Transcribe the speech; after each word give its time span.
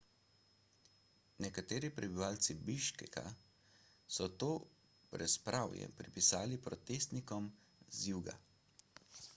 nekateri 1.45 1.91
prebivalci 1.97 2.55
biškeka 2.69 3.23
so 4.15 4.29
to 4.45 4.49
brezpravje 5.13 5.93
pripisali 6.01 6.61
protestnikom 6.67 7.51
z 7.87 8.03
juga 8.15 8.39